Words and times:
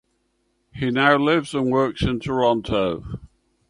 He 0.73 0.89
now 0.89 1.15
lives 1.17 1.53
and 1.53 1.69
works 1.69 2.01
in 2.01 2.19
Toronto. 2.19 3.19